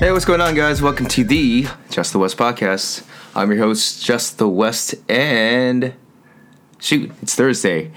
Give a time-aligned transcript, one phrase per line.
[0.00, 0.80] Hey, what's going on, guys?
[0.80, 3.06] Welcome to the Just the West podcast.
[3.34, 5.92] I'm your host, Just the West, and
[6.78, 7.92] shoot, it's Thursday.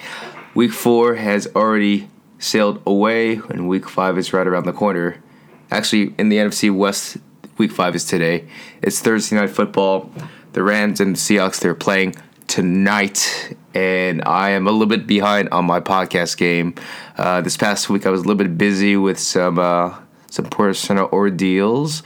[0.54, 2.10] Week four has already
[2.40, 5.24] sailed away, and week five is right around the corner.
[5.72, 7.20] Actually, in the NFC West,
[7.58, 8.50] week five is today.
[8.82, 10.12] It's Thursday night football.
[10.52, 12.16] The Rams and the Seahawks, they're playing
[12.48, 16.76] tonight, and I am a little bit behind on my podcast game.
[17.18, 20.00] Uh, this past week, I was a little bit busy with some uh,
[20.34, 22.02] some personal ordeals,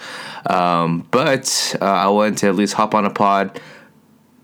[0.48, 3.62] um, but uh, I wanted to at least hop on a pod,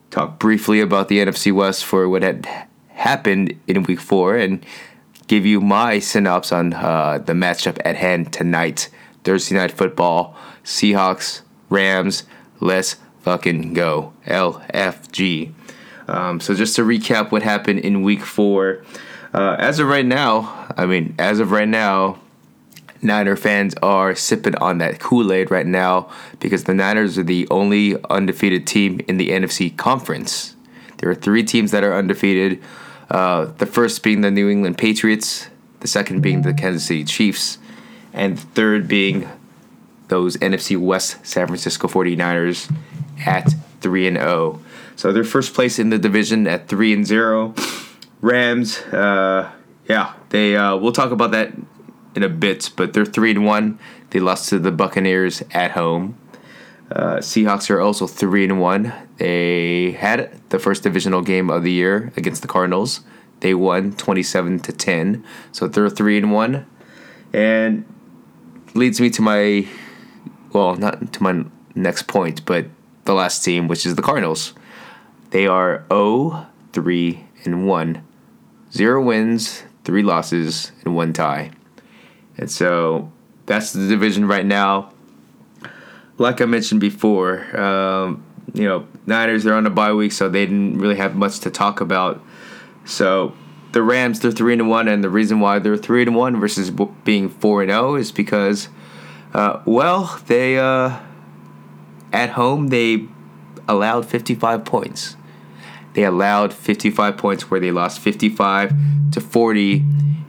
[0.09, 2.47] talk briefly about the NFC West for what had
[2.87, 4.65] happened in Week Four, and
[5.27, 8.89] give you my synopsis on uh, the matchup at hand tonight,
[9.25, 12.23] Thursday night football, Seahawks, Rams.
[12.61, 15.51] Let's fucking go, LFG.
[16.07, 18.85] Um, so just to recap what happened in Week Four.
[19.33, 22.19] Uh, as of right now, I mean, as of right now,
[23.03, 26.09] Niner fans are sipping on that Kool Aid right now
[26.39, 30.55] because the Niners are the only undefeated team in the NFC conference.
[30.97, 32.61] There are three teams that are undefeated.
[33.09, 35.49] Uh, the first being the New England Patriots,
[35.81, 37.57] the second being the Kansas City Chiefs,
[38.13, 39.27] and the third being
[40.07, 42.73] those NFC West San Francisco 49ers
[43.25, 44.61] at 3 and 0.
[44.95, 47.53] So they're first place in the division at 3 and 0.
[48.21, 49.51] Rams, uh,
[49.89, 51.51] yeah, they uh, we'll talk about that
[52.15, 53.79] in a bit, but they're three and one.
[54.11, 56.17] They lost to the Buccaneers at home.
[56.91, 58.93] Uh, Seahawks are also three and one.
[59.17, 63.01] They had the first divisional game of the year against the Cardinals.
[63.39, 66.65] They won twenty seven to ten, so they're three and one,
[67.33, 67.85] and
[68.73, 69.67] leads me to my,
[70.51, 72.67] well, not to my next point, but
[73.05, 74.53] the last team, which is the Cardinals.
[75.31, 78.07] They are 0 3 and 1.
[78.71, 81.51] Zero wins, three losses, and one tie.
[82.37, 83.11] And so
[83.45, 84.91] that's the division right now.
[86.17, 88.23] Like I mentioned before, um,
[88.53, 91.49] you know, Niners they're on a bye week, so they didn't really have much to
[91.49, 92.21] talk about.
[92.85, 93.33] So
[93.71, 96.71] the Rams, they're three and one, and the reason why they're three and one versus
[97.03, 98.69] being four and zero is because,
[99.33, 100.99] uh, well, they uh,
[102.11, 103.07] at home they
[103.67, 105.15] allowed fifty five points.
[105.93, 108.73] They allowed fifty five points where they lost fifty five
[109.11, 109.83] to forty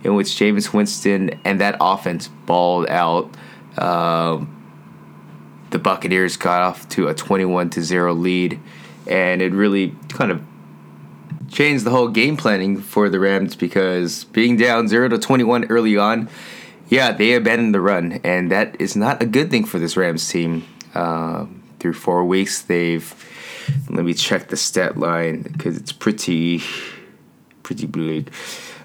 [0.05, 3.35] in which Jameis Winston and that offense balled out.
[3.79, 4.51] Um,
[5.71, 8.61] the Buccaneers got off to a 21 to 0 lead,
[9.09, 10.41] and it really kind of
[11.51, 15.97] changed the whole game planning for the Rams because being down 0 to 21 early
[15.97, 16.29] on,
[16.89, 20.29] yeah, they abandoned the run, and that is not a good thing for this Rams
[20.29, 20.65] team.
[20.95, 21.47] Uh,
[21.81, 23.03] through four weeks, they've
[23.89, 26.63] let me check the stat line because it's pretty
[27.63, 28.29] pretty bleak.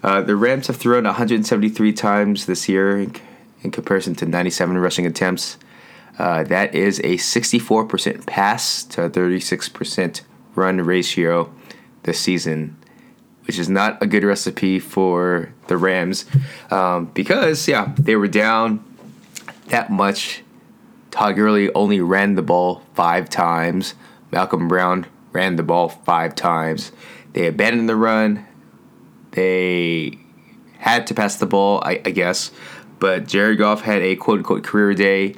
[0.01, 3.15] Uh, the Rams have thrown 173 times this year in,
[3.61, 5.57] in comparison to 97 rushing attempts.
[6.17, 10.21] Uh, that is a 64% pass to 36%
[10.55, 11.53] run ratio
[12.03, 12.77] this season,
[13.45, 16.25] which is not a good recipe for the Rams
[16.71, 18.83] um, because, yeah, they were down
[19.67, 20.43] that much.
[21.11, 23.95] Todd Gurley only ran the ball five times.
[24.31, 26.91] Malcolm Brown ran the ball five times.
[27.33, 28.45] They abandoned the run.
[29.31, 30.17] They
[30.77, 32.51] had to pass the ball, I, I guess,
[32.99, 35.35] but Jared Goff had a quote unquote career day.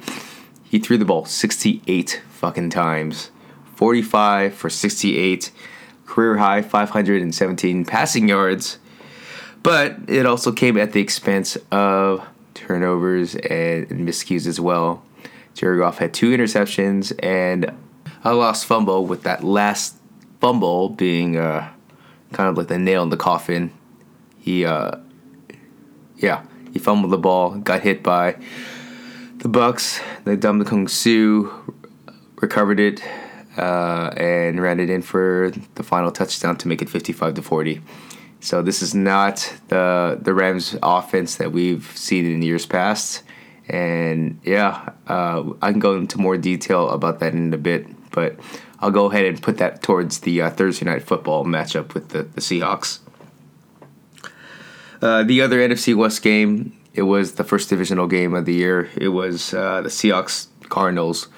[0.64, 3.30] He threw the ball 68 fucking times,
[3.74, 5.52] 45 for 68,
[6.06, 8.78] career high 517 passing yards.
[9.62, 15.04] But it also came at the expense of turnovers and miscues as well.
[15.54, 17.72] Jared Goff had two interceptions and
[18.24, 19.96] a lost fumble, with that last
[20.40, 21.70] fumble being uh,
[22.32, 23.72] kind of like the nail in the coffin
[24.42, 24.96] he uh,
[26.16, 28.36] yeah he fumbled the ball, got hit by
[29.38, 30.00] the Bucks.
[30.24, 31.74] The Ndamukong Suh
[32.36, 33.02] recovered it
[33.58, 37.82] uh, and ran it in for the final touchdown to make it 55 to 40.
[38.40, 43.22] So this is not the the Rams offense that we've seen in years past.
[43.68, 48.36] And yeah, uh, I can go into more detail about that in a bit, but
[48.80, 52.24] I'll go ahead and put that towards the uh, Thursday night football matchup with the,
[52.24, 52.98] the Seahawks.
[55.00, 58.90] Uh, the other NFC West game, it was the first divisional game of the year.
[58.96, 61.28] It was uh, the Seahawks Cardinals.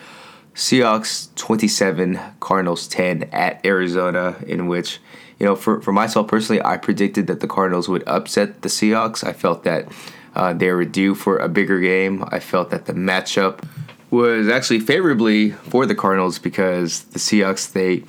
[0.55, 5.01] Seahawks 27, Cardinals 10 at Arizona, in which,
[5.39, 9.25] you know, for, for myself personally, I predicted that the Cardinals would upset the Seahawks.
[9.25, 9.91] I felt that
[10.35, 12.25] uh, they were due for a bigger game.
[12.29, 13.67] I felt that the matchup
[14.15, 18.05] was actually favorably for the Cardinals because the Seahawks, they,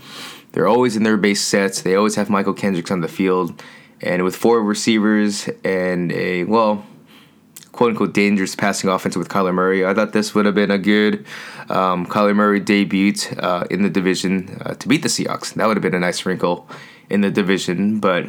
[0.51, 1.81] they're always in their base sets.
[1.81, 3.61] They always have Mychal Kendricks on the field
[4.01, 6.85] and with four receivers and a well
[7.71, 9.85] quote unquote dangerous passing offense with Kyler Murray.
[9.85, 11.25] I thought this would have been a good
[11.69, 15.53] um, Kyler Murray debut uh, in the division uh, to beat the Seahawks.
[15.55, 16.69] That would have been a nice wrinkle
[17.09, 18.27] in the division, but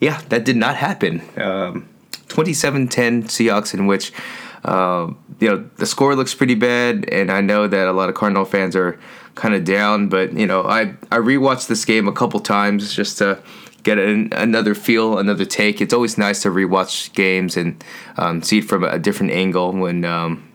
[0.00, 1.22] yeah, that did not happen.
[1.36, 1.88] Um,
[2.28, 4.12] 27-10 Seahawks in which
[4.64, 8.14] uh, you know the score looks pretty bad, and I know that a lot of
[8.14, 8.98] Cardinal fans are
[9.34, 10.08] kind of down.
[10.08, 13.42] But you know, I I rewatched this game a couple times just to
[13.82, 15.80] get an, another feel, another take.
[15.80, 17.82] It's always nice to rewatch games and
[18.16, 20.48] um, see it from a different angle when um,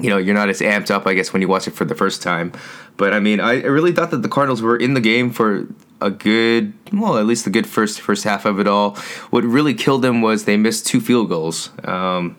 [0.00, 1.94] you know you're not as amped up, I guess, when you watch it for the
[1.94, 2.52] first time.
[2.96, 5.66] But I mean, I, I really thought that the Cardinals were in the game for
[6.00, 8.94] a good, well, at least the good first first half of it all.
[9.30, 11.70] What really killed them was they missed two field goals.
[11.84, 12.36] Um,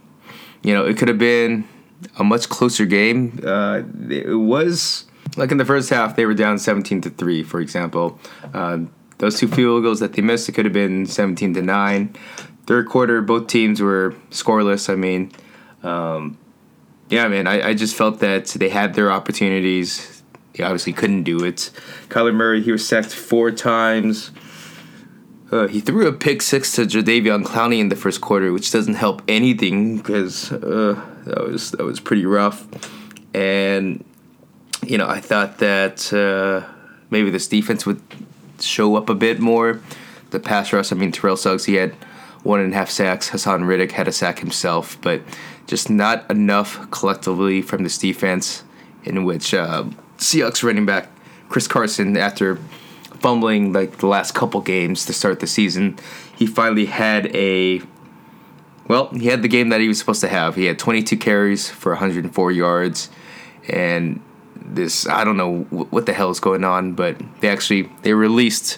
[0.66, 1.68] you know, it could have been
[2.18, 3.40] a much closer game.
[3.46, 5.06] Uh, it was
[5.38, 8.20] like in the first half, they were down 17 to three, for example.
[8.52, 8.80] Uh,
[9.20, 12.16] those two field goals that they missed, it could have been 17 to 9.
[12.66, 14.90] Third quarter, both teams were scoreless.
[14.92, 15.32] I mean,
[15.84, 16.36] um,
[17.10, 20.24] yeah, man, I, I just felt that they had their opportunities.
[20.54, 21.70] They obviously couldn't do it.
[22.10, 24.32] Kyler Murray, he was sacked four times.
[25.56, 28.96] Uh, he threw a pick six to Jadeveon Clowney in the first quarter, which doesn't
[28.96, 32.68] help anything because uh, that was that was pretty rough.
[33.34, 34.04] And
[34.86, 36.68] you know, I thought that uh,
[37.10, 38.02] maybe this defense would
[38.60, 39.80] show up a bit more.
[40.32, 41.94] The pass rush, I mean, Terrell Suggs, he had
[42.44, 43.30] one and a half sacks.
[43.30, 45.22] Haason Reddick had a sack himself, but
[45.68, 48.66] just not enough collectively from this defense,
[49.06, 49.86] in which uh,
[50.18, 51.08] Seahawks running back
[51.48, 52.60] Chris Carson, after
[53.20, 55.98] fumbling like the last couple games to start the season,
[56.36, 57.82] he finally had a
[58.88, 60.56] well, he had the game that he was supposed to have.
[60.56, 63.10] He had 22 carries for 104 yards,
[63.68, 64.22] and
[64.56, 68.78] this I don't know what the hell is going on, but they actually they released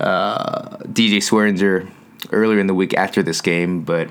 [0.00, 1.90] uh, DJ Swearinger
[2.30, 4.08] earlier in the week after this game, but.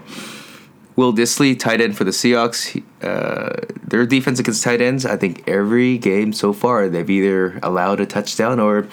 [0.98, 5.48] Will Dissly, tight end for the Seahawks, uh, their defense against tight ends, I think
[5.48, 8.90] every game so far, they've either allowed a touchdown or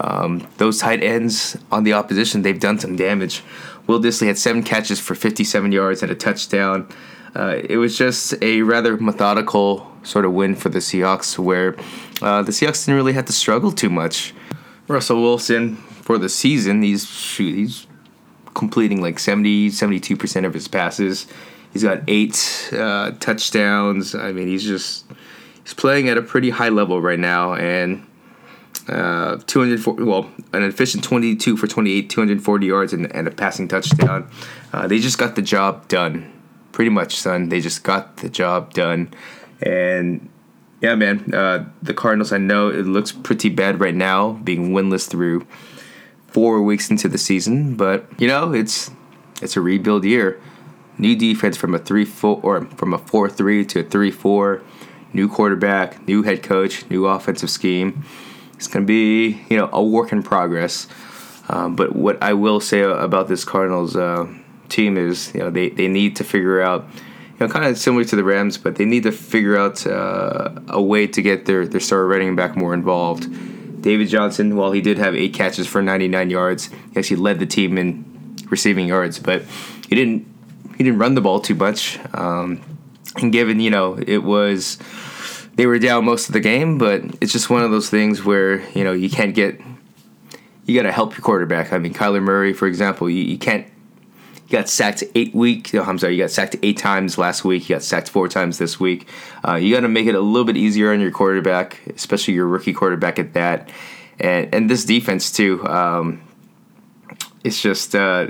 [0.00, 3.42] um, those tight ends on the opposition, they've done some damage.
[3.86, 6.88] Will Dissly had seven catches for 57 yards and a touchdown.
[7.34, 11.76] Uh, it was just a rather methodical sort of win for the Seahawks, where
[12.22, 14.34] uh, the Seahawks didn't really have to struggle too much.
[14.88, 17.86] Russell Wilson for the season, he's shoot, he's
[18.54, 21.26] completing like 70, 72 percent of his passes.
[21.72, 24.14] He's got eight uh, touchdowns.
[24.14, 25.04] I mean, he's just
[25.62, 28.04] he's playing at a pretty high level right now, and
[28.90, 34.28] uh, 240 well an efficient 22 for 28 240 yards and, and a passing touchdown
[34.72, 36.30] uh, they just got the job done
[36.72, 39.12] pretty much son they just got the job done
[39.62, 40.28] and
[40.80, 42.32] yeah, man, uh, the Cardinals.
[42.32, 45.46] I know it looks pretty bad right now, being winless through
[46.28, 48.90] four weeks into the season, but you know it's
[49.42, 50.40] it's a rebuild year.
[50.96, 54.62] New defense from a three four or from a four three to a three four.
[55.12, 58.04] New quarterback, new head coach, new offensive scheme.
[58.60, 60.86] It's gonna be you know a work in progress.
[61.48, 64.28] Um, but what I will say about this Cardinals uh,
[64.68, 68.04] team is you know they, they need to figure out you know, kind of similar
[68.04, 71.66] to the Rams, but they need to figure out uh, a way to get their,
[71.66, 73.22] their star running back more involved.
[73.80, 77.46] David Johnson, while he did have eight catches for 99 yards, he actually led the
[77.46, 79.42] team in receiving yards, but
[79.88, 80.26] he didn't
[80.76, 81.98] he didn't run the ball too much.
[82.12, 82.60] Um,
[83.16, 84.78] and given you know it was
[85.60, 88.66] they were down most of the game, but it's just one of those things where
[88.70, 89.60] you know you can't get
[90.64, 91.70] you got to help your quarterback.
[91.70, 93.66] I mean, Kyler Murray, for example, you, you can't
[94.46, 95.74] you got sacked eight week.
[95.74, 97.68] No I'm sorry, you got sacked eight times last week.
[97.68, 99.06] You got sacked four times this week.
[99.46, 102.46] Uh, you got to make it a little bit easier on your quarterback, especially your
[102.46, 103.68] rookie quarterback at that.
[104.18, 105.62] And and this defense too.
[105.66, 106.22] Um,
[107.44, 108.28] it's just uh,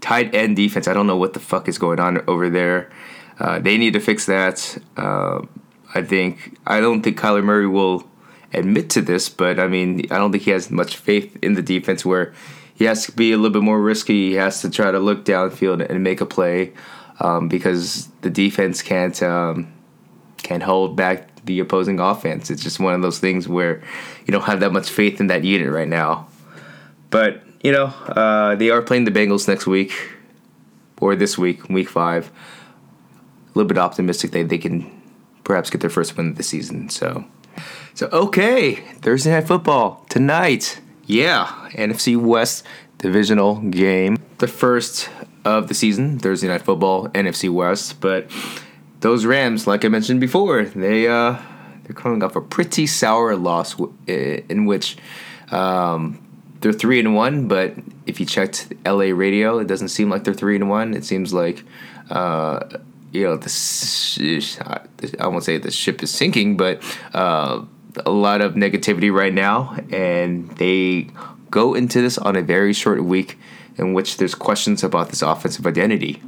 [0.00, 0.88] tight end defense.
[0.88, 2.90] I don't know what the fuck is going on over there.
[3.38, 4.78] Uh, they need to fix that.
[4.96, 5.42] Uh,
[5.94, 8.04] I think I don't think Kyler Murray will
[8.52, 11.62] admit to this, but I mean I don't think he has much faith in the
[11.62, 12.34] defense where
[12.74, 14.30] he has to be a little bit more risky.
[14.30, 16.72] He has to try to look downfield and make a play
[17.20, 19.72] um, because the defense can't um,
[20.38, 22.50] can't hold back the opposing offense.
[22.50, 23.82] It's just one of those things where
[24.26, 26.26] you don't have that much faith in that unit right now.
[27.10, 29.92] But you know uh, they are playing the Bengals next week
[31.00, 32.30] or this week, week five.
[33.46, 34.90] A little bit optimistic that they can
[35.44, 36.88] perhaps get their first win of the season.
[36.88, 37.24] So,
[37.94, 40.80] so okay, Thursday night football tonight.
[41.06, 42.64] Yeah, NFC West
[42.98, 44.16] divisional game.
[44.38, 45.10] The first
[45.44, 48.00] of the season, Thursday Night Football, NFC West.
[48.00, 48.30] But
[49.00, 51.38] those Rams, like I mentioned before, they uh,
[51.84, 54.96] they're coming off a pretty sour loss in which
[55.50, 56.18] um,
[56.60, 57.74] they're three and one, but
[58.06, 60.94] if you checked LA radio, it doesn't seem like they're three and one.
[60.94, 61.62] It seems like,
[62.10, 62.78] uh,
[63.14, 66.82] you know, the I won't say the ship is sinking, but
[67.14, 67.64] uh,
[68.04, 71.08] a lot of negativity right now, and they
[71.48, 73.38] go into this on a very short week
[73.78, 76.20] in which there's questions about this offensive identity.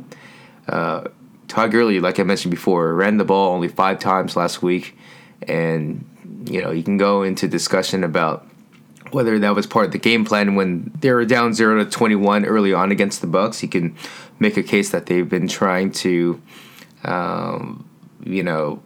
[0.68, 1.08] Uh,
[1.48, 4.96] Todd Gurley, like I mentioned before, ran the ball only five times last week,
[5.42, 6.04] and
[6.48, 8.46] you know you can go into discussion about
[9.10, 12.44] whether that was part of the game plan when they were down 0 to 21
[12.44, 13.94] early on against the bucks you can
[14.40, 16.42] make a case that they've been trying to
[17.06, 17.88] um,
[18.24, 18.82] you know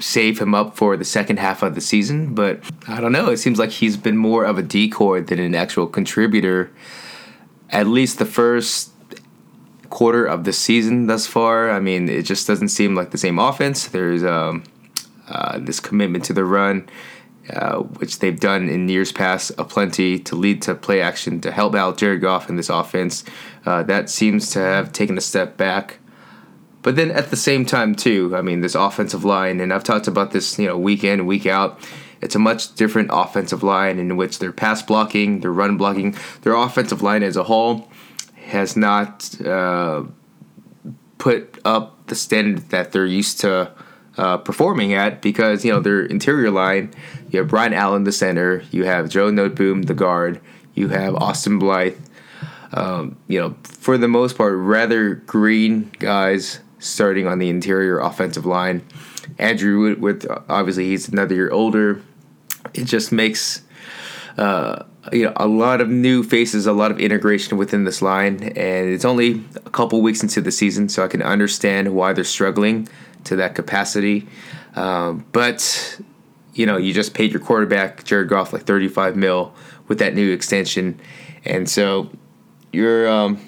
[0.00, 3.36] save him up for the second half of the season but i don't know it
[3.36, 6.70] seems like he's been more of a decoy than an actual contributor
[7.70, 8.92] at least the first
[9.90, 13.38] quarter of the season thus far i mean it just doesn't seem like the same
[13.38, 14.62] offense there's um,
[15.28, 16.88] uh, this commitment to the run
[17.50, 21.74] uh, which they've done in years past aplenty to lead to play action to help
[21.74, 23.24] out Jared Goff in this offense.
[23.64, 25.98] Uh, that seems to have taken a step back.
[26.88, 30.08] But then at the same time, too, I mean, this offensive line, and I've talked
[30.08, 31.78] about this, you know, week in week out.
[32.22, 36.54] It's a much different offensive line in which their pass blocking, their run blocking, their
[36.54, 37.90] offensive line as a whole
[38.46, 40.04] has not uh,
[41.18, 43.70] put up the standard that they're used to
[44.16, 46.90] uh, performing at because you know their interior line.
[47.28, 48.62] You have Brian Allen, the center.
[48.70, 50.40] You have Joe Noteboom, the guard.
[50.72, 51.98] You have Austin Blythe.
[52.72, 58.46] Um, you know, for the most part, rather green guys starting on the interior offensive
[58.46, 58.84] line.
[59.38, 62.02] Andrew with obviously he's another year older.
[62.74, 63.62] It just makes
[64.36, 68.42] uh, you know a lot of new faces, a lot of integration within this line,
[68.42, 72.24] and it's only a couple weeks into the season, so I can understand why they're
[72.24, 72.88] struggling
[73.24, 74.26] to that capacity.
[74.76, 76.00] Um, but
[76.54, 79.54] you know, you just paid your quarterback Jared Goff like 35 mil
[79.86, 81.00] with that new extension,
[81.44, 82.10] and so
[82.72, 83.47] you're um,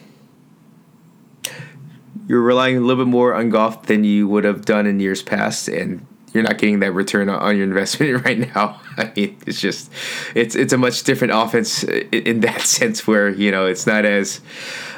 [2.30, 5.20] you're relying a little bit more on Goff than you would have done in years
[5.20, 8.80] past, and you're not getting that return on your investment right now.
[8.96, 9.90] I mean, it's just
[10.36, 14.40] it's it's a much different offense in that sense where you know it's not as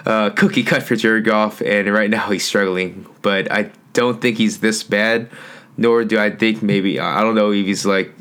[0.05, 3.07] uh, cookie cut for Jared Goff, and right now he's struggling.
[3.23, 5.31] But I don't think he's this bad,
[5.79, 8.13] nor do I think maybe I don't know if he's like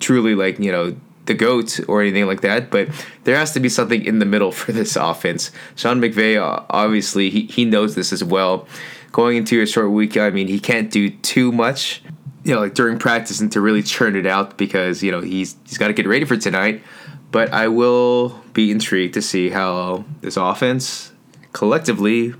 [0.00, 0.94] truly like you know
[1.30, 2.70] the goat or anything like that.
[2.70, 2.88] But
[3.24, 5.52] there has to be something in the middle for this offense.
[5.76, 8.66] Sean McVay obviously he he knows this as well.
[9.12, 12.02] Going into a short week, I mean he can't do too much.
[12.42, 15.56] You know, like during practice and to really churn it out because you know he's
[15.66, 16.82] he's got to get ready for tonight.
[17.30, 21.12] But I will be intrigued to see how this offense
[21.52, 22.34] collectively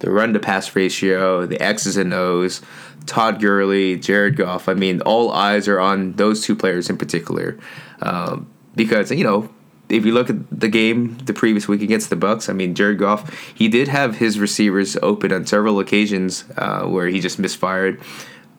[0.00, 2.60] the run to pass ratio, the X's and O's,
[3.06, 4.68] Todd Gurley, Jared Goff.
[4.68, 7.58] I mean, all eyes are on those two players in particular,
[8.04, 9.48] um, because you know
[9.88, 12.98] if you look at the game the previous week against the Bucks, I mean Jared
[12.98, 18.00] Goff, he did have his receivers open on several occasions uh, where he just misfired.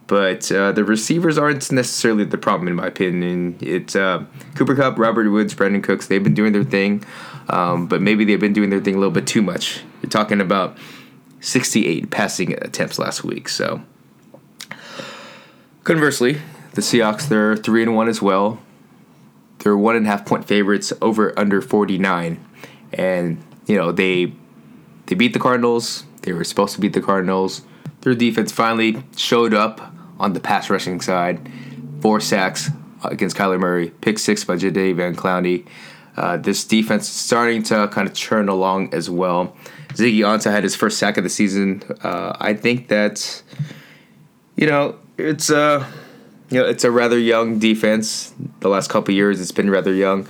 [0.07, 3.57] But uh, the receivers aren't necessarily the problem, in my opinion.
[3.59, 6.05] It's uh, Cooper Kupp, Robert Woods, Brandin Cooks.
[6.05, 7.03] They've been doing their thing,
[7.49, 9.81] um, but maybe they've been doing their thing a little bit too much.
[10.03, 10.77] You're talking about
[11.39, 13.49] 68 passing attempts last week.
[13.49, 13.81] So,
[15.83, 16.39] conversely,
[16.73, 18.59] the Seahawks they're three and one as well.
[19.59, 22.45] They're one and a half point favorites over under 49,
[22.93, 24.33] and you know they
[25.07, 26.03] they beat the Cardinals.
[26.21, 27.61] They were supposed to beat the Cardinals.
[28.01, 31.51] Their defense finally showed up on the pass rushing side.
[32.01, 32.69] Four sacks
[33.03, 35.65] against Kyler Murray, pick six by Jadeveon Clowney.
[36.17, 39.55] Uh, this defense is starting to kind of churn along as well.
[39.89, 41.83] Ziggy Ansah had his first sack of the season.
[42.03, 43.41] Uh, I think that
[44.55, 45.87] you know it's a
[46.49, 48.33] you know it's a rather young defense.
[48.59, 50.27] The last couple years, it's been rather young.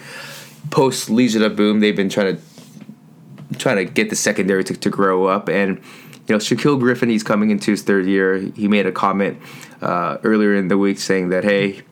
[0.72, 4.89] Post Legion of boom, they've been trying to trying to get the secondary to, to
[4.89, 5.81] grow up and.
[6.27, 8.39] You know, Shaquill Griffin, he's coming into his third year.
[8.55, 9.39] He made a comment
[9.79, 11.84] uh, earlier in the week saying that, hey,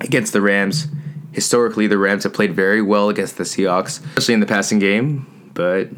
[0.00, 0.88] against the Rams,
[1.32, 5.50] historically the Rams have played very well against the Seahawks, especially in the passing game.
[5.54, 5.88] But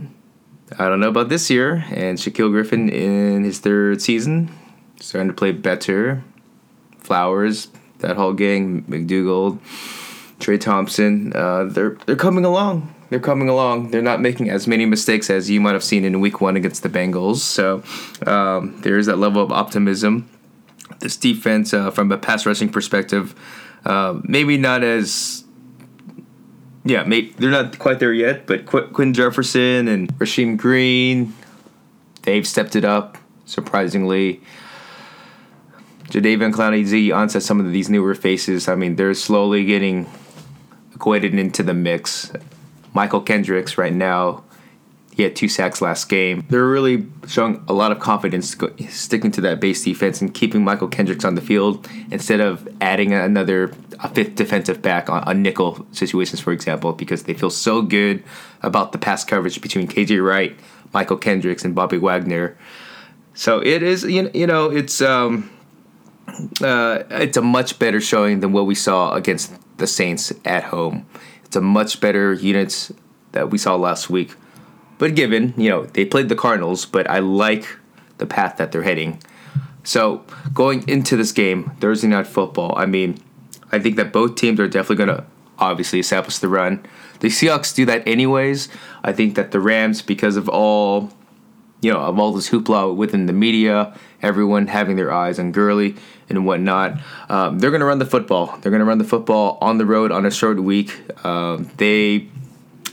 [0.78, 1.84] I don't know about this year.
[1.90, 4.56] And Shaquill Griffin in his third season,
[5.00, 6.22] starting to play better.
[7.04, 7.68] Flowers,
[7.98, 9.60] that whole gang, McDougald,
[10.40, 12.94] Trey Thompson, uh, they're they're coming along.
[13.10, 13.90] They're coming along.
[13.90, 16.82] They're not making as many mistakes as you might have seen in Week One against
[16.82, 17.36] the Bengals.
[17.36, 17.82] So
[18.26, 20.28] um, there is that level of optimism.
[20.98, 23.34] This defense, uh, from a pass rushing perspective,
[23.84, 25.44] uh, maybe not as
[26.84, 27.04] yeah,
[27.38, 31.34] they're not quite there yet, but Qu- Quinn Jefferson and Rasheem Green,
[32.22, 34.40] they've stepped it up surprisingly.
[36.08, 38.68] Jadeveon Clowney, Z Ansah some of these newer faces.
[38.68, 40.06] I mean, they're slowly getting
[40.94, 42.32] equated into the mix.
[42.94, 44.44] Mychal Kendricks right now.
[45.14, 46.44] He had two sacks last game.
[46.50, 48.56] They're really showing a lot of confidence
[48.88, 53.12] sticking to that base defense and keeping Mychal Kendricks on the field instead of adding
[53.12, 57.80] another a fifth defensive back on, on nickel situations, for example, because they feel so
[57.80, 58.24] good
[58.62, 60.56] about the pass coverage between KJ Wright,
[60.92, 62.56] Mychal Kendricks, and Bobby Wagner.
[63.34, 65.48] So it is, you know, it's um,
[66.62, 71.06] uh, it's a much better showing than what we saw against the Saints at home.
[71.44, 72.90] It's a much better unit
[73.32, 74.34] that we saw last week.
[74.98, 77.66] But given, you know, they played the Cardinals, but I like
[78.18, 79.20] the path that they're heading.
[79.82, 83.18] So going into this game, Thursday night football, I mean,
[83.70, 85.24] I think that both teams are definitely going to
[85.58, 86.84] obviously establish the run.
[87.20, 88.68] The Seahawks do that anyways.
[89.02, 91.10] I think that the Rams, because of all,
[91.80, 95.96] you know, of all this hoopla within the media, everyone having their eyes on Gurley
[96.28, 98.56] and whatnot, um, they're going to run the football.
[98.58, 100.92] They're going to run the football on the road on a short week.
[101.24, 102.28] Um, they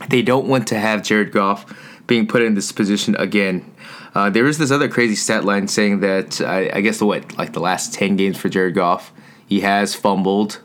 [0.09, 1.65] they don't want to have Jared Goff
[2.07, 3.65] being put in this position again.
[4.13, 7.53] Uh, there is this other crazy stat line saying that I, I guess what like
[7.53, 9.13] the last ten games for Jared Goff,
[9.47, 10.61] he has fumbled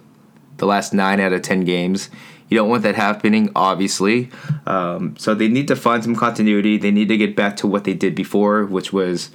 [0.57, 2.11] the last nine out of ten games.
[2.49, 4.31] You don't want that happening, obviously.
[4.67, 6.79] Um, so they need to find some continuity.
[6.79, 9.31] They need to get back to what they did before, which was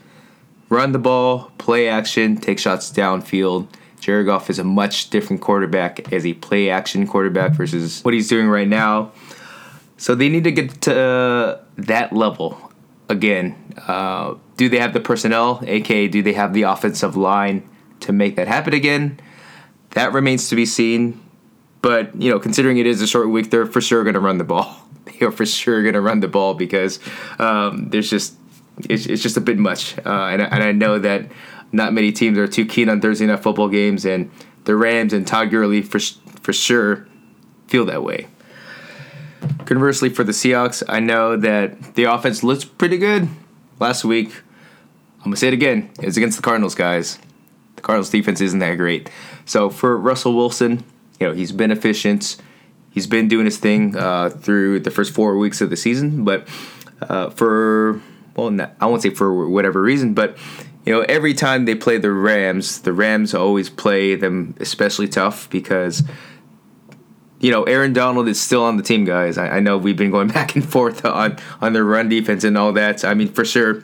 [0.72, 3.68] run the ball, play action, take shots downfield.
[4.00, 8.30] Jared Goff is a much different quarterback as a play action quarterback versus what he's
[8.30, 9.12] doing right now.
[9.98, 12.72] So they need to get to uh, that level
[13.10, 13.56] again.
[13.86, 18.38] Uh, do they have the personnel, aka do they have the offensive line to make
[18.38, 19.20] that happen again?
[19.92, 21.22] That remains to be seen.
[21.82, 24.38] But you know, considering it is a short week, they're for sure going to run
[24.38, 24.78] the ball.
[25.04, 27.00] They are for sure going to run the ball because
[27.40, 28.36] um, there's just
[28.90, 31.32] it's, it's just a bit much, uh, and and I know that
[31.72, 34.30] not many teams are too keen on Thursday night football games, and
[34.66, 36.00] the Rams and Todd Gurley for
[36.42, 37.08] for sure
[37.68, 38.28] feel that way.
[39.66, 43.28] Conversely, for the Seahawks, I know that the offense looks pretty good
[43.80, 44.34] last week.
[45.20, 45.90] I'm gonna say it again.
[46.00, 47.18] It's against the Cardinals, guys.
[47.76, 49.10] The Cardinals defense isn't that great.
[49.46, 50.84] So for Russell Wilson,
[51.20, 52.38] you know he's been efficient.
[52.92, 56.48] He's been doing his thing uh, through the first four weeks of the season, but
[57.02, 58.02] uh, for
[58.36, 60.38] well, not, I won't say for whatever reason, but
[60.86, 65.50] you know every time they play the Rams, the Rams always play them especially tough
[65.50, 66.04] because
[67.42, 69.36] you know, Aaron Donald is still on the team, guys.
[69.36, 72.58] I, I, know we've been going back and forth on on their run defense and
[72.58, 73.04] all that.
[73.04, 73.84] I mean, for sure,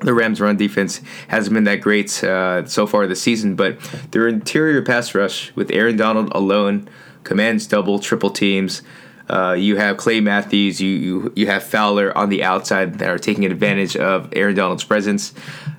[0.00, 4.28] the Rams' run defense hasn't been that great uh, so far this season, but their
[4.28, 6.88] interior pass rush with Aaron Donald alone
[7.24, 8.82] commands double, triple teams.
[9.30, 13.18] Uh, you have Clay Matthews, you, you you have Fowler on the outside that are
[13.18, 15.32] taking advantage of Aaron Donald's presence.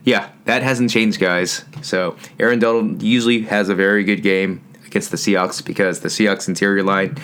[0.05, 1.65] Yeah, that hasn't changed, guys.
[1.81, 6.47] So Aaron Donald usually has a very good game against the Seahawks because the Seahawks
[6.47, 7.17] interior line,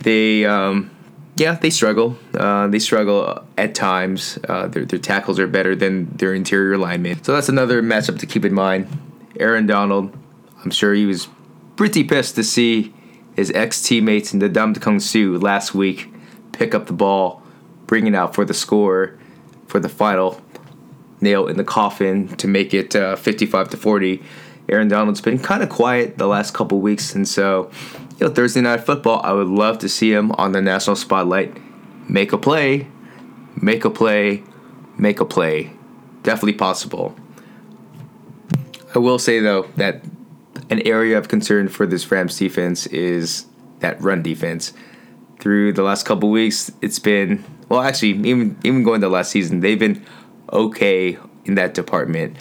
[0.00, 0.90] they um,
[1.36, 2.18] yeah they struggle.
[2.34, 4.40] Uh, they struggle at times.
[4.48, 7.22] Uh, their their tackles are better than their interior linemen.
[7.22, 8.88] So that's another matchup to keep in mind.
[9.38, 10.12] Aaron Donald,
[10.64, 11.28] I'm sure he was
[11.76, 12.92] pretty pissed to see
[13.36, 16.12] his ex teammates in the Ndamukong Suh last week
[16.52, 17.42] pick up the ball,
[17.86, 19.18] bring it out for the score
[19.66, 20.40] for the final.
[21.20, 24.22] Nail in the coffin to make it uh, 55 to 40
[24.68, 27.70] Aaron Donald's been kind of quiet the last couple weeks, and so
[28.18, 31.56] you know Thursday night football, I would love to see him on the national spotlight,
[32.08, 32.86] make a play,
[33.60, 34.44] make a play,
[34.96, 35.72] make a play.
[36.22, 37.16] Definitely possible.
[38.94, 40.02] I will say though that
[40.70, 43.46] an area of concern for this Rams defense is
[43.80, 44.72] that run defense.
[45.40, 49.60] Through the last couple weeks, it's been well, actually, even even going to last season,
[49.60, 50.04] they've been
[50.52, 52.36] okay in that department.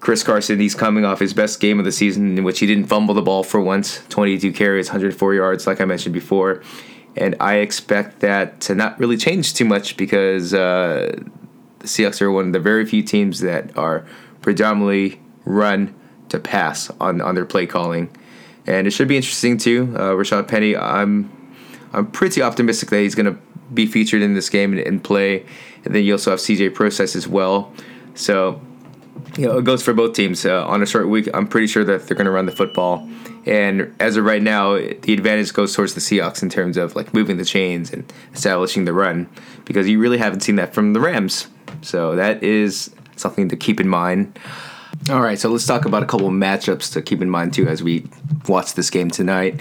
[0.00, 2.86] Chris Carson, he's coming off his best game of the season in which he didn't
[2.86, 6.62] fumble the ball for once 22 carries, 104 yards, like I mentioned before.
[7.16, 11.18] And I expect that to not really change too much because uh,
[11.78, 14.04] the Seahawks are one of the very few teams that are
[14.42, 15.94] predominantly run
[16.28, 18.10] to pass on, on their play calling.
[18.66, 19.92] And it should be interesting too.
[19.96, 21.30] Uh, Rashaad Penny, I'm
[21.92, 23.38] I'm pretty optimistic that he's going to
[23.74, 25.44] be featured in this game and, and play.
[25.84, 27.72] And then you also have CJ Prosise as well.
[28.14, 28.60] So
[29.36, 30.44] you know, it goes for both teams.
[30.44, 33.08] Uh, on a short week, I'm pretty sure that they're going to run the football.
[33.46, 37.12] And as of right now, the advantage goes towards the Seahawks in terms of like
[37.12, 39.28] moving the chains and establishing the run
[39.64, 41.48] because you really haven't seen that from the Rams.
[41.80, 44.38] So that is something to keep in mind.
[45.10, 47.66] All right, so let's talk about a couple of matchups to keep in mind too
[47.66, 48.06] as we
[48.46, 49.60] watch this game tonight.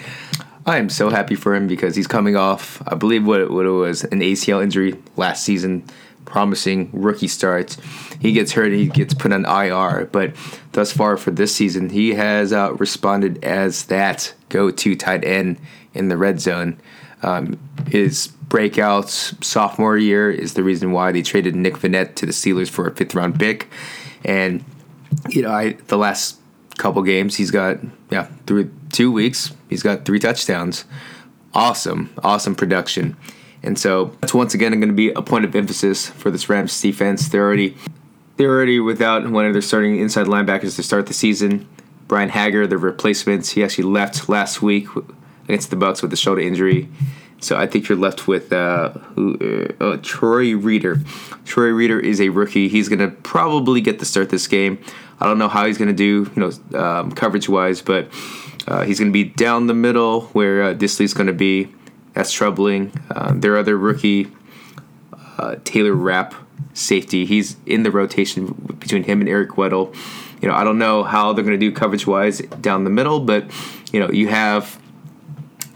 [0.67, 3.69] I am so happy for him because he's coming off, I believe, what, what it
[3.69, 5.83] was an ACL injury last season
[6.25, 7.77] promising rookie starts.
[8.19, 10.35] He gets hurt, he gets put on IR, but
[10.73, 15.59] thus far for this season, he has uh, responded as that go-to tight end
[15.95, 16.79] in the red zone.
[17.23, 22.31] Um, his breakout sophomore year is the reason why they traded Nick Vannett to the
[22.31, 23.67] Steelers for a fifth round pick.
[24.23, 24.63] And,
[25.29, 26.39] you know, I the last
[26.77, 27.77] couple games, he's got,
[28.09, 30.85] yeah, through two weeks, he's got three touchdowns.
[31.53, 33.17] Awesome, awesome production.
[33.63, 36.79] And so that's once again going to be a point of emphasis for this Rams
[36.81, 37.29] defense.
[37.29, 37.77] They're already
[38.37, 41.67] they're already without one of their starting inside linebackers to start the season.
[42.07, 44.87] Brian Hager, the replacement, he actually left last week
[45.45, 46.89] against the Bucks with a shoulder injury.
[47.41, 49.37] So I think you're left with uh, who,
[49.79, 50.99] uh, uh, Troy Reeder.
[51.43, 52.69] Troy Reeder is a rookie.
[52.69, 54.79] He's going to probably get the start this game.
[55.19, 58.07] I don't know how he's going to do, you know, um, coverage wise, but
[58.67, 61.73] uh, he's going to be down the middle where uh, Dissly's going to be.
[62.13, 62.93] That's troubling.
[63.15, 64.31] Um, their other rookie,
[65.37, 66.35] uh, Taylor Rapp,
[66.73, 67.25] safety.
[67.25, 69.95] He's in the rotation between him and Eric Weddle.
[70.41, 73.19] You know, I don't know how they're going to do coverage wise down the middle,
[73.19, 73.45] but
[73.91, 74.80] you know, you have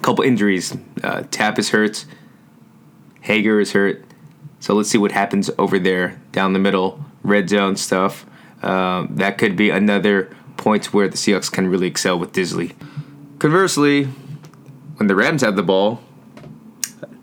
[0.06, 0.78] couple injuries.
[1.04, 2.06] Uh, Tap is hurt.
[3.22, 4.06] Hager is hurt.
[4.60, 8.24] So let's see what happens over there down the middle, red zone stuff.
[8.62, 12.74] Um, that could be another point where the Seahawks can really excel with Dissly.
[13.39, 14.06] Conversely,
[14.98, 16.02] when the Rams have the ball,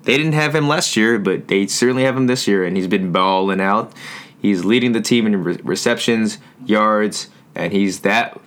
[0.02, 2.88] they didn't have him last year, but they certainly have him this year, and he's
[2.88, 3.92] been balling out.
[4.40, 8.40] He's leading the team in re- receptions, yards, and he's that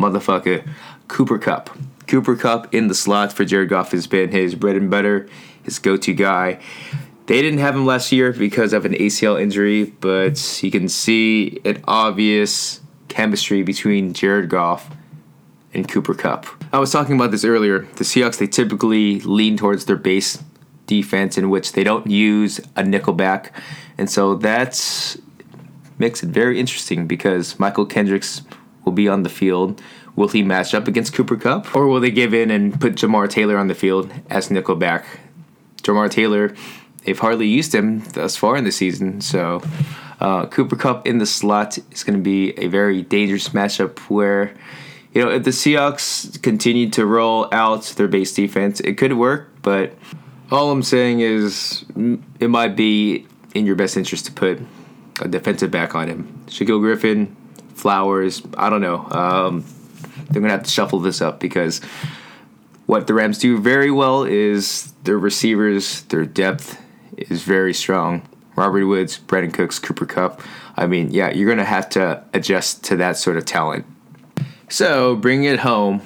[0.00, 0.68] motherfucker,
[1.06, 1.70] Cooper Kupp.
[2.06, 5.28] Cooper Kupp in the slot for Jared Goff has been his bread and butter,
[5.62, 6.60] his go to guy.
[7.26, 11.60] They didn't have him last year because of an ACL injury, but you can see
[11.64, 14.90] an obvious chemistry between Jared Goff
[15.74, 16.46] and Cooper Kupp.
[16.72, 17.80] I was talking about this earlier.
[17.80, 20.42] The Seahawks, they typically lean towards their base
[20.86, 23.50] defense in which they don't use a nickelback.
[23.98, 25.16] And so that
[25.98, 28.42] makes it very interesting because Mychal Kendricks
[28.84, 29.82] will be on the field.
[30.16, 31.76] Will he match up against Cooper Kupp?
[31.76, 35.04] Or will they give in and put Jamar Taylor on the field as nickelback?
[35.82, 36.54] Jamar Taylor,
[37.04, 39.20] they've hardly used him thus far in the season.
[39.20, 39.62] So
[40.18, 44.54] uh, Cooper Kupp in the slot is going to be a very dangerous matchup where,
[45.12, 49.50] you know, if the Seahawks continue to roll out their base defense, it could work,
[49.62, 49.92] but
[50.50, 51.84] all I'm saying is
[52.40, 54.60] it might be in your best interest to put
[55.20, 56.44] a defensive back on him.
[56.46, 57.36] Shaquill Griffin,
[57.74, 59.06] Flowers, I don't know.
[59.10, 59.64] Um,
[60.30, 61.80] they're going to have to shuffle this up because
[62.86, 66.80] what the Rams do very well is their receivers, their depth
[67.16, 68.28] is very strong.
[68.54, 70.40] Robert Woods, Brandin Cooks, Cooper Kupp.
[70.76, 73.84] I mean, yeah, you're going to have to adjust to that sort of talent.
[74.68, 76.00] So, bring it home.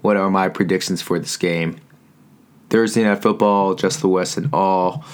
[0.00, 1.80] What are my predictions for this game?
[2.70, 5.04] Thursday Night Football, Just the West, and all.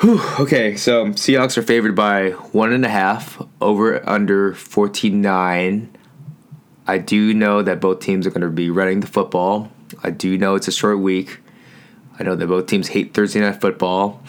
[0.00, 5.88] Whew, okay, so Seahawks are favored by one and a half, over under 14-9.
[6.86, 9.70] I do know that both teams are going to be running the football.
[10.02, 11.40] I do know it's a short week.
[12.18, 14.22] I know that both teams hate Thursday Night Football.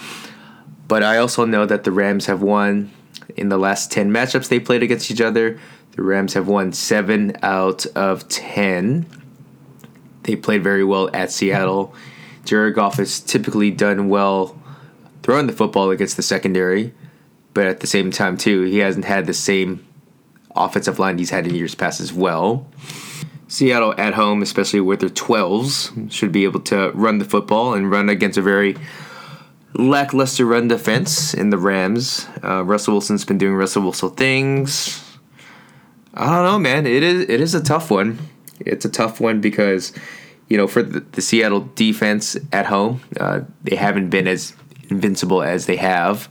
[0.87, 2.91] But I also know that the Rams have won
[3.37, 5.59] in the last 10 matchups they played against each other.
[5.91, 9.05] The Rams have won 7 out of 10.
[10.23, 11.93] They played very well at Seattle.
[12.45, 14.61] Jared Goff has typically done well
[15.23, 16.93] throwing the football against the secondary,
[17.53, 19.85] but at the same time, too, he hasn't had the same
[20.55, 22.67] offensive line he's had in years past as well.
[23.47, 27.91] Seattle at home, especially with their 12s, should be able to run the football and
[27.91, 28.77] run against a very
[29.73, 32.27] lackluster run defense in the Rams.
[32.43, 35.03] Uh, Russell Wilson's been doing Russell Wilson things.
[36.13, 36.85] I don't know, man.
[36.85, 38.19] It is it is a tough one.
[38.59, 39.93] It's a tough one because
[40.49, 44.53] you know for the, the Seattle defense at home, uh, they haven't been as
[44.89, 46.29] invincible as they have.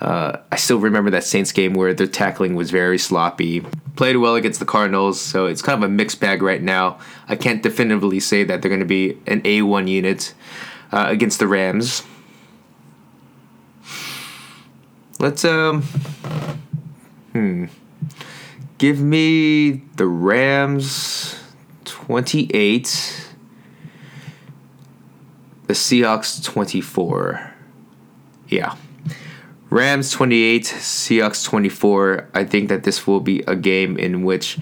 [0.00, 3.60] Uh, I still remember that Saints game where their tackling was very sloppy.
[3.96, 6.98] Played well against the Cardinals, so it's kind of a mixed bag right now.
[7.28, 10.32] I can't definitively say that they're going to be an A1 unit
[10.90, 12.02] uh, against the Rams.
[15.18, 15.82] Let's um,
[17.32, 17.66] hmm,
[18.78, 21.38] give me the Rams
[21.84, 23.26] twenty-eight,
[25.66, 27.52] the Seahawks twenty-four.
[28.48, 28.76] Yeah.
[29.70, 32.28] Rams 28, Seahawks 24.
[32.34, 34.58] I think that this will be a game in which,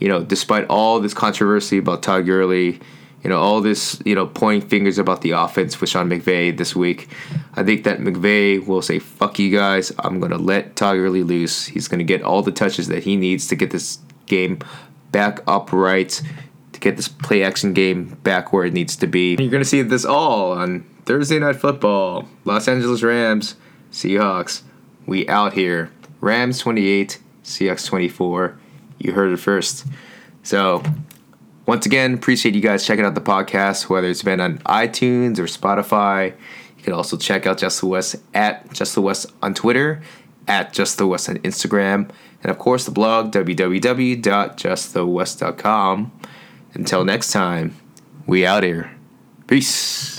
[0.00, 2.80] you know, despite all this controversy about Todd Gurley,
[3.22, 6.74] you know, all this, you know, pointing fingers about the offense with Sean McVay this
[6.74, 7.08] week,
[7.54, 9.92] I think that McVay will say, fuck you guys.
[10.00, 11.66] I'm going to let Todd Gurley loose.
[11.66, 14.58] He's going to get all the touches that he needs to get this game
[15.12, 16.20] back upright,
[16.72, 19.34] to get this play action game back where it needs to be.
[19.34, 22.28] And you're going to see this all on Thursday Night Football.
[22.44, 23.54] Los Angeles Rams
[23.90, 24.62] Seahawks,
[25.06, 25.90] we out here.
[26.20, 28.58] Rams 28, Seahawks 24.
[28.98, 29.86] You heard it first.
[30.42, 30.82] So,
[31.66, 35.44] once again, appreciate you guys checking out the podcast, whether it's been on iTunes or
[35.44, 36.34] Spotify.
[36.76, 40.02] You can also check out Just the West at Just the West on Twitter,
[40.46, 42.10] at Just the West on Instagram,
[42.42, 46.12] and of course the blog www.justthewest.com.
[46.74, 47.76] Until next time,
[48.26, 48.94] we out here.
[49.46, 50.17] Peace.